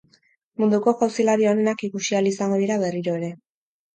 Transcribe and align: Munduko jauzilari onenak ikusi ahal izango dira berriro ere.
Munduko 0.61 0.93
jauzilari 1.01 1.45
onenak 1.51 1.85
ikusi 1.87 2.17
ahal 2.19 2.31
izango 2.31 2.57
dira 2.63 2.79
berriro 2.85 3.13
ere. 3.21 3.29